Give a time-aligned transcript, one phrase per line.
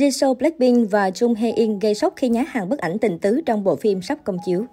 [0.00, 3.40] Jisoo Blackpink và Jung Hae In gây sốc khi nhá hàng bức ảnh tình tứ
[3.46, 4.64] trong bộ phim sắp công chiếu.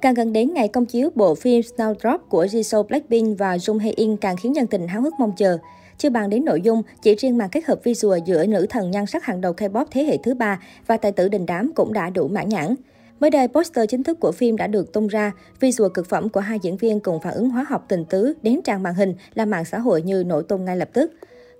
[0.00, 3.90] Càng gần đến ngày công chiếu, bộ phim Snowdrop của Jisoo Blackpink và Jung Hae
[3.96, 5.58] In càng khiến dân tình háo hức mong chờ.
[5.98, 9.06] Chưa bàn đến nội dung, chỉ riêng màn kết hợp visual giữa nữ thần nhan
[9.06, 12.10] sắc hàng đầu K-pop thế hệ thứ ba và tài tử đình đám cũng đã
[12.10, 12.74] đủ mãn nhãn.
[13.20, 15.32] Mới đây, poster chính thức của phim đã được tung ra.
[15.60, 18.60] Visual cực phẩm của hai diễn viên cùng phản ứng hóa học tình tứ đến
[18.64, 21.12] trang màn hình là mạng xã hội như nổi tung ngay lập tức.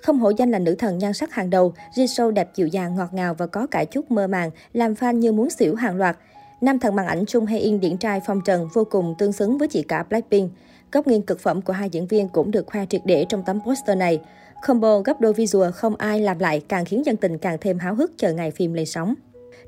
[0.02, 3.14] Không hổ danh là nữ thần nhan sắc hàng đầu, Jisoo đẹp dịu dàng, ngọt
[3.14, 6.16] ngào và có cả chút mơ màng, làm fan như muốn xỉu hàng loạt.
[6.60, 9.58] Nam thần màn ảnh Chung Hae In điển trai phong trần vô cùng tương xứng
[9.58, 10.50] với chị cả Blackpink.
[10.92, 13.60] Góc nghiêng cực phẩm của hai diễn viên cũng được khoe triệt để trong tấm
[13.66, 14.20] poster này.
[14.66, 17.94] Combo gấp đôi visual không ai làm lại càng khiến dân tình càng thêm háo
[17.94, 19.14] hức chờ ngày phim lên sóng.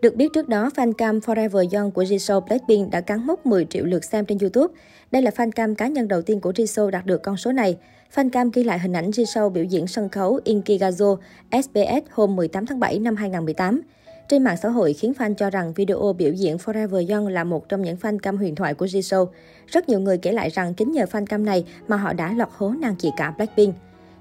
[0.03, 3.65] Được biết trước đó, fan cam Forever Young của Jisoo Blackpink đã cán mốc 10
[3.71, 4.75] triệu lượt xem trên YouTube.
[5.11, 7.77] Đây là fan cam cá nhân đầu tiên của Jisoo đạt được con số này.
[8.15, 11.17] Fan cam ghi lại hình ảnh Jisoo biểu diễn sân khấu Inkigazo
[11.53, 13.81] SBS hôm 18 tháng 7 năm 2018.
[14.29, 17.69] Trên mạng xã hội khiến fan cho rằng video biểu diễn Forever Young là một
[17.69, 19.27] trong những fan cam huyền thoại của Jisoo.
[19.67, 22.49] Rất nhiều người kể lại rằng chính nhờ fan cam này mà họ đã lọt
[22.57, 23.75] hố nàng chị cả Blackpink.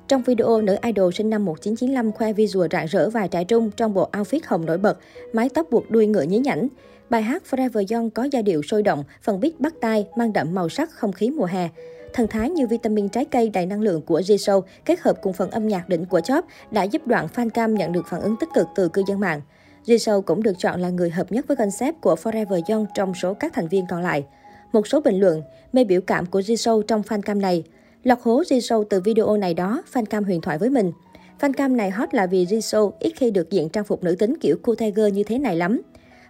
[0.07, 3.93] Trong video, nữ idol sinh năm 1995 khoe visual rạng rỡ vài trẻ trung trong
[3.93, 4.97] bộ outfit hồng nổi bật,
[5.33, 6.67] mái tóc buộc đuôi ngựa nhí nhảnh.
[7.09, 10.55] Bài hát Forever Young có giai điệu sôi động, phần beat bắt tai, mang đậm
[10.55, 11.69] màu sắc không khí mùa hè.
[12.13, 15.51] Thần thái như vitamin trái cây đầy năng lượng của Jisoo kết hợp cùng phần
[15.51, 18.49] âm nhạc đỉnh của Chop đã giúp đoạn fan cam nhận được phản ứng tích
[18.53, 19.41] cực từ cư dân mạng.
[19.85, 23.33] Jisoo cũng được chọn là người hợp nhất với concept của Forever Young trong số
[23.33, 24.25] các thành viên còn lại.
[24.73, 25.41] Một số bình luận,
[25.73, 27.63] mê biểu cảm của Jisoo trong fan cam này.
[28.07, 30.91] Lọc hố Jisoo từ video này đó, fan cam huyền thoại với mình.
[31.39, 34.35] Fan cam này hot là vì Jisoo ít khi được diện trang phục nữ tính
[34.41, 35.81] kiểu cool tiger như thế này lắm.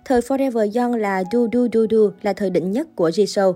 [0.06, 3.54] Thời Forever Young là du du du du là thời đỉnh nhất của Jisoo.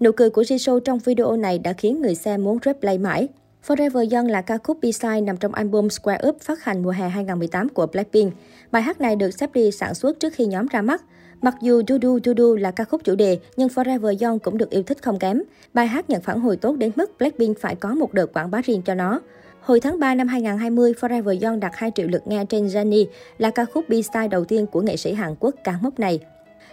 [0.00, 3.28] Nụ cười của Jisoo trong video này đã khiến người xem muốn replay mãi.
[3.66, 7.08] Forever Young là ca khúc B-side nằm trong album Square Up phát hành mùa hè
[7.08, 8.34] 2018 của Blackpink.
[8.70, 11.02] Bài hát này được Seppi sản xuất trước khi nhóm ra mắt.
[11.42, 14.58] Mặc dù Do Do Do Do là ca khúc chủ đề, nhưng Forever Young cũng
[14.58, 15.42] được yêu thích không kém.
[15.74, 18.60] Bài hát nhận phản hồi tốt đến mức Blackpink phải có một đợt quảng bá
[18.64, 19.20] riêng cho nó.
[19.60, 23.06] Hồi tháng 3 năm 2020, Forever Young đạt 2 triệu lượt nghe trên Jenny,
[23.38, 26.20] là ca khúc B-side đầu tiên của nghệ sĩ Hàn Quốc cán mốc này.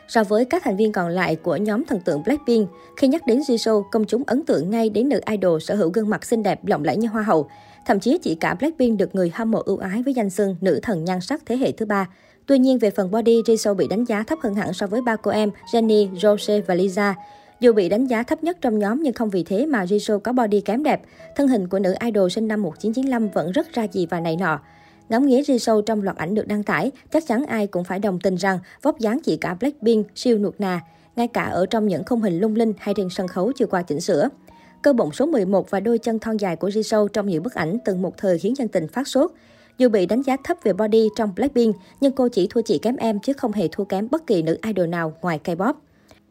[0.08, 3.40] So với các thành viên còn lại của nhóm thần tượng Blackpink, khi nhắc đến
[3.40, 6.66] Jisoo, công chúng ấn tượng ngay đến nữ idol sở hữu gương mặt xinh đẹp
[6.66, 7.50] lộng lẫy như hoa hậu.
[7.86, 10.80] Thậm chí chỉ cả Blackpink được người hâm mộ ưu ái với danh xưng nữ
[10.84, 12.10] thần nhan sắc thế hệ thứ ba.
[12.48, 15.16] Tuy nhiên, về phần body, Jisoo bị đánh giá thấp hơn hẳn so với ba
[15.16, 17.16] cô em Jennie, Rose và Lisa.
[17.60, 20.34] Dù bị đánh giá thấp nhất trong nhóm nhưng không vì thế mà Jisoo có
[20.34, 21.02] body kém đẹp.
[21.36, 24.60] Thân hình của nữ idol sinh năm 1995 vẫn rất ra gì và này nọ.
[25.10, 28.20] Ngắm nghía Jisoo trong loạt ảnh được đăng tải, chắc chắn ai cũng phải đồng
[28.20, 30.82] tình rằng vóc dáng chị cả Blackpink siêu nuột nà,
[31.16, 33.82] ngay cả ở trong những khung hình lung linh hay trên sân khấu chưa qua
[33.82, 34.30] chỉnh sửa.
[34.82, 37.78] Cơ bụng số 11 và đôi chân thon dài của Jisoo trong những bức ảnh
[37.86, 39.32] từng một thời khiến dân tình phát sốt.
[39.78, 42.96] Dù bị đánh giá thấp về body trong Blackpink, nhưng cô chỉ thua chị kém
[42.96, 45.74] em chứ không hề thua kém bất kỳ nữ idol nào ngoài K-pop.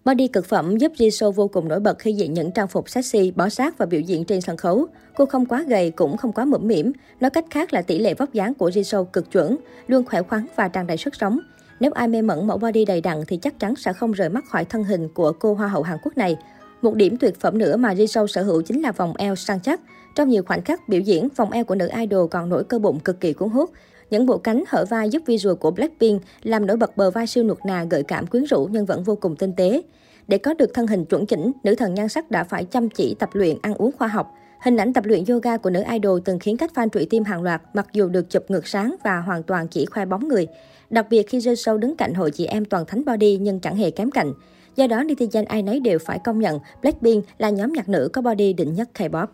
[0.05, 3.31] Body cực phẩm giúp Jisoo vô cùng nổi bật khi diện những trang phục sexy,
[3.31, 4.87] bó sát và biểu diễn trên sân khấu.
[5.16, 6.93] Cô không quá gầy cũng không quá mũm mỉm.
[7.21, 9.56] Nói cách khác là tỷ lệ vóc dáng của Jisoo cực chuẩn,
[9.87, 11.38] luôn khỏe khoắn và tràn đầy sức sống.
[11.81, 14.44] Nếu ai mê mẩn mẫu body đầy đặn thì chắc chắn sẽ không rời mắt
[14.49, 16.37] khỏi thân hình của cô hoa hậu Hàn Quốc này.
[16.84, 19.81] Một điểm tuyệt phẩm nữa mà Jisoo sở hữu chính là vòng eo săn chắc.
[20.15, 23.00] Trong nhiều khoảnh khắc biểu diễn, vòng eo của nữ idol còn nổi cơ bụng
[23.00, 23.71] cực kỳ cuốn hút.
[24.11, 27.44] Những bộ cánh hở vai giúp visual của Blackpink làm nổi bật bờ vai siêu
[27.44, 29.83] nuột nà gợi cảm quyến rũ nhưng vẫn vô cùng tinh tế.
[30.28, 33.15] Để có được thân hình chuẩn chỉnh, nữ thần nhan sắc đã phải chăm chỉ
[33.19, 34.34] tập luyện ăn uống khoa học.
[34.61, 37.43] Hình ảnh tập luyện yoga của nữ idol từng khiến các fan trụy tim hàng
[37.43, 40.47] loạt mặc dù được chụp ngược sáng và hoàn toàn chỉ khoe bóng người.
[40.91, 43.91] Đặc biệt khi Jisoo đứng cạnh hội chị em toàn thánh body nhưng chẳng hề
[43.91, 44.33] kém cạnh.
[44.77, 48.23] Do đó, netizen ai nấy đều phải công nhận Blackpink là nhóm nhạc nữ có
[48.23, 49.27] body đỉnh nhất K-pop.